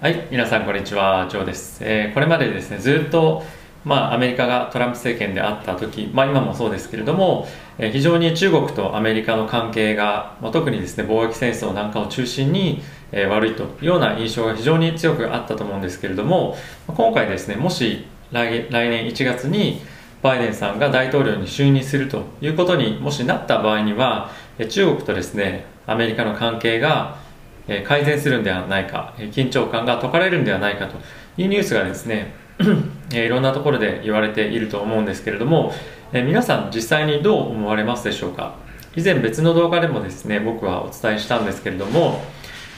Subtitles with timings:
[0.00, 1.80] はい、皆さんこんにちは、ジョーです。
[1.84, 3.42] えーこれまでですね、ずっと、
[3.84, 12.82] まあ、アメリカがトランプ政権であった時、まあ、今もそうですけれども、えー非常に中国とアメリカの関係が、まあ、特にですね、貿易戦争なんかを中心に、
[13.12, 16.56] えー悪いというような印象が非常に強くあったと思うんですけれども、
[16.86, 19.82] 今回ですね、もし来来年1月に
[20.22, 24.30] バイデンさんが大統領に就任するということにもしなった場合には、
[24.66, 27.28] 中国とですね、アメリカの関係が
[27.70, 30.96] え改善するんではないか、え緊張感が解かれるんではないかと
[31.40, 32.34] いうニュースがですね、
[33.14, 35.72] えいろんなところで言われていると思うんですけれども、
[36.12, 38.56] え皆さん実際にどう思われますでしょうか？
[38.96, 42.20] 以前別の動画でもですね僕はお伝えしたんですけれども、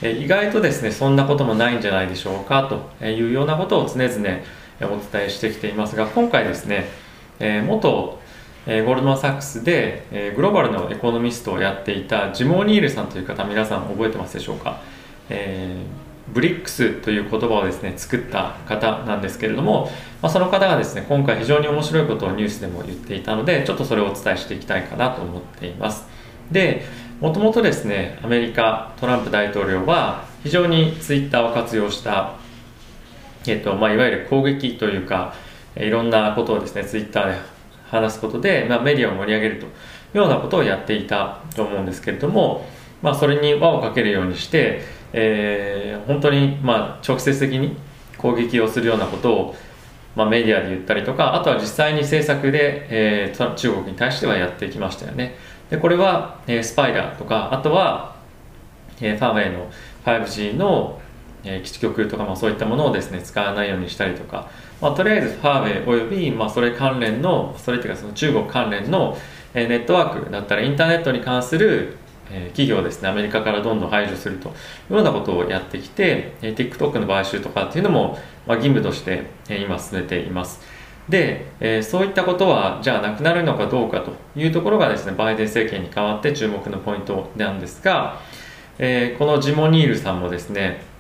[0.02, 2.69] え意外とですねそんなこともないんじゃないでしょうか
[3.01, 4.11] というようなことを常々
[4.83, 6.85] お伝えしてきていますが今回ですね、
[7.41, 8.21] え元
[8.66, 14.80] えーゴールドマン・サックスで、えーグローバルのエコノミストをやっていたジム・オニールさんという方皆さん覚えてますでしょうか、
[15.29, 19.91] えーブリックスという言葉をですね作った方なんですけれども、
[20.23, 26.07] まあ、その方がですね今回非常に面白いことをニュースでも言っていたのでちょっとそれをお伝えしていきたいかなと思っています。
[26.51, 26.85] で
[27.21, 32.35] もともとですねアメリカトランプ大統領は非常にツイッターを活用した
[33.46, 35.35] えっとまあ、いわゆる攻撃というか
[35.77, 37.38] いろんなことをですねツイッターで
[37.93, 39.68] 話すことで、まあ、メディアを盛り上げるとい
[40.15, 42.66] うようなことをやっていたと思うんですけれども、
[43.02, 44.80] まあ、それに輪をかけるようにして、
[45.12, 47.76] えー本当にま直接的に
[48.18, 49.54] 攻撃をするようなことを、
[50.16, 55.37] まあ、メディアで言ったりとかあとは実際に政策で、えー中国に対してはやってきましたよね。
[55.71, 58.16] でこれは、えースパイダーとかあとは、
[59.01, 59.71] えーファーウェイの
[60.04, 60.99] 5G の
[61.45, 64.48] えー基地局とか、まあ、そういったものをですね使わないようにしたりとか、
[64.81, 69.16] まあ、とりあえずファーウェイおよび、まあ、それ関連のそれっていうかその中国関連の、
[69.54, 71.97] えーネットワークだったらインターネットに関する、
[72.31, 74.53] えー企業ですねアメリカからどんどん排除するとい
[74.91, 80.60] うようなことをやってきて、えー TikTok の買収とかっていうのも、まあ、義務として、えー今進めています。
[81.09, 88.21] で、えーそういったことはじゃあなくなるのかどうかというところがですねバイデン政権に代わって注目のポイントなんですが、
[88.78, 90.92] えーこのジモニールさんもですね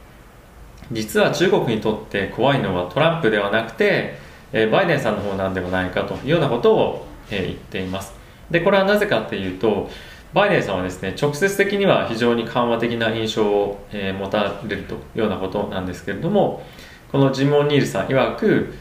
[0.92, 4.18] 実は中国にとって怖いのはトランプではなくて、
[4.52, 8.14] えバイデンさんの方なんではないかというようなことを、え言っています。
[8.50, 9.88] でこれはなぜかっていうと
[10.34, 16.62] バイデンさんはですね直接的には非常に緩和的な印象を、え持たれるというようなことなんですけれども
[17.10, 18.74] このジム・オニールさん曰く、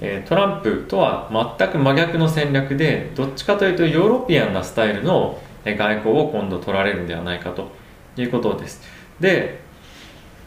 [0.00, 7.70] えトランプとは全く真逆の戦略でどっちかというとヨーロピアンなスタイルの外交を今度取られるんではないかと
[8.16, 8.82] いうことです。
[9.20, 9.63] で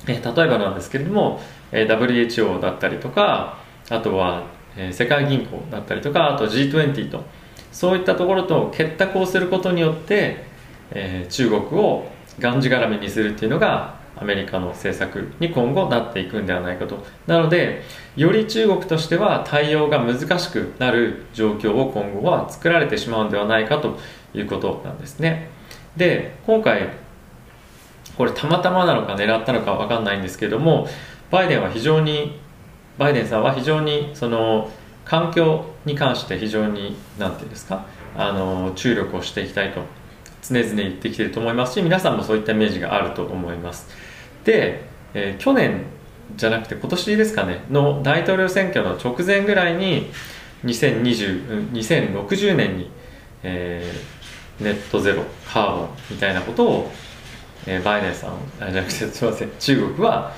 [0.07, 1.41] えー例えばなんですけれども、
[1.71, 3.57] えー WHO だったりとか
[3.89, 4.43] あとは、
[4.75, 7.23] えー世界銀行だったりとかあと G20 と
[7.71, 10.45] そういったところと結託をすることによって、
[10.91, 17.03] えー中国をがんじがらめにするっていうのがアメリカの政策に今後なっていくんではないかと。
[17.27, 17.83] なので
[18.15, 23.99] より中国としては対応が難しくなる状況を今後は作られてしまうんではないかと
[24.33, 25.49] いうことなんですね。
[25.95, 26.89] で今回
[28.16, 30.88] これたまたまなのか狙ったのかわかんないんですけども
[31.29, 32.40] バイデンは非常に
[32.97, 34.72] バイデンさんは非常にその
[35.06, 37.85] 環境に関して非常に何て言うんですか
[38.16, 39.81] あの注力をしていきたいと
[40.41, 43.88] 常々言ってきてると思いますし皆さんもそういったイメージがあると思います。
[44.44, 45.84] で、えー去年
[46.35, 50.12] じゃなくて今年ですかねの大統領選挙の直前ぐらいに
[50.66, 52.91] 2020 2060年に、
[53.44, 54.18] えー
[54.63, 56.91] ネットゼロカーボンみたいなことを
[57.67, 60.33] えーバイデンさんあじゃなくてすみません中国は、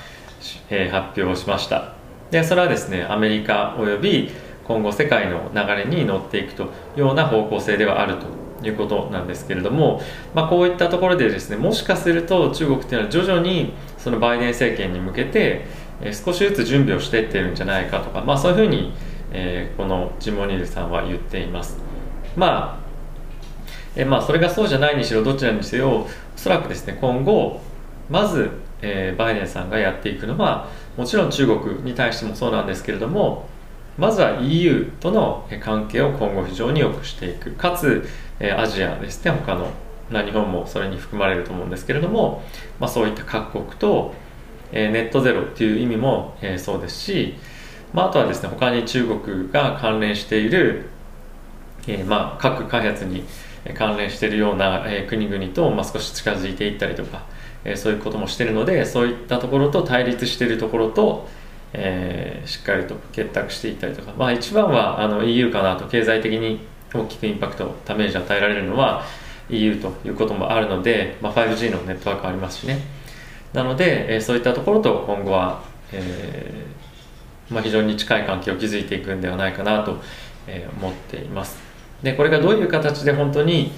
[0.68, 1.94] えー発表しました。
[2.30, 4.30] でそれはですねアメリカおよび
[4.64, 10.00] 今後世界の流れに乗っていくというような方向性ではあるということなんですけれども、
[10.34, 15.66] まあ、こういったところでですねもしかすると中国っていうのは徐々にそのバイデン政権に向けて、
[16.00, 18.92] え少しずつ準備をしていってるんじゃないかとか、まあ、そういうふうに、
[19.32, 21.78] えーこのジモニールさんは言っています。
[22.36, 22.89] まあ
[23.96, 27.60] えまあ、それがそうじゃないにしろどちらにせよおそらくですね今後
[28.08, 28.50] まず、
[28.82, 33.48] えーバイデンさんがやっていくのはもちろん中国に対してもそうなんですけれども
[33.98, 37.50] まずは EU との関係を今後非常に良くしていく。
[37.52, 38.08] かつ、
[38.38, 39.68] えーアジアですね他の、
[40.10, 42.42] まあ、日本もそれに含まれると思うんですけれども、
[42.78, 44.14] まあ、そういった各国と、
[44.72, 47.34] えーネットゼロっていう意味も、えーそうですし、
[47.92, 50.86] まあ、あとはですね他に中国が関連している
[51.86, 53.24] えーまあ、核開発に
[53.74, 57.22] 関連しているような、国々と、まあ、少し近づいていったりとか、
[57.64, 61.28] えそういうこともしているのでそういったところと対立しているところと、
[61.72, 66.60] えーしっかりと結託していったりとか、まあ、一番はあの EU かなと経済的に
[66.92, 69.04] 大きくインパクトダメージ与えられるのは
[69.50, 72.80] EU ということもあるので、まあ、5G のネットワークありますしね。
[73.52, 80.00] なので、えーそういったところと今後はえー、まあ、非常に近い関係を築いていくんではないかなと、
[80.80, 81.69] 思っています。
[82.02, 83.72] でこれがどういう形で本当に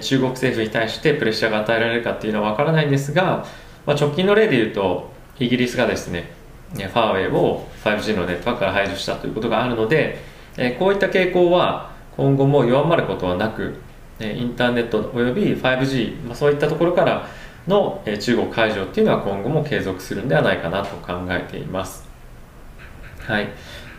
[0.00, 3.46] 中国政府に対してプレッシャーが与えられるかっていうのは分からないんですが、
[3.86, 6.30] まあ、直近の例で言うとイギリスがですね
[6.74, 10.18] ファーウェイを 5G のネットワークから排除したということがあるので
[10.78, 13.76] こういった傾向は今後も弱まることはなく
[14.20, 17.28] インターネットおよび 5G、まあ、そういったところから
[17.68, 22.08] の中国解除っていうのは今後も継続するんではないかなと考えています。
[23.26, 23.48] はい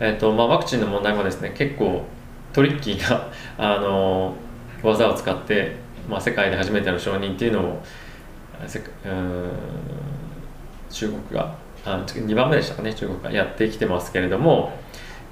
[0.00, 2.04] えーとまあ、ワクチンの問題もですね結構
[2.52, 3.28] トリッキーな
[3.58, 4.34] あの
[4.82, 5.76] 技を使って、
[6.08, 7.82] まあ、世界で初めての承認っていうのを
[10.90, 11.54] 中国が
[11.84, 14.72] あ2番目でしたかね中国がやってきてますけれども、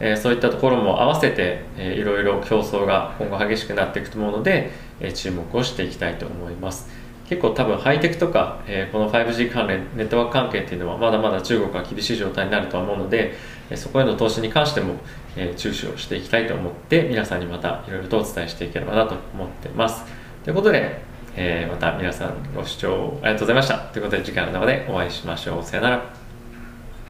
[0.00, 4.70] えー、そういったところも合わせて、えー、いろいろ競争が今後激しくなっていくと思うので、
[5.00, 6.88] えー、注目をしていきたいと思います。
[7.28, 13.34] 結構多分ハイテクとか、えー、この 5G 関連ネットワーク関係っていうのはまだまだ中国は厳しい状態になるとは思うので、
[13.74, 14.94] そこへの投資に関しても、
[15.36, 20.04] え、注視をしていきたいと思って皆さんにまたいろいろとお伝えしていければなと思ってます。
[20.44, 21.00] ということで、
[21.36, 23.78] え、また皆さんご視聴ありがとうございました。
[23.78, 25.62] ということで次回の動画でお会いしましょう。
[25.62, 26.25] さよなら。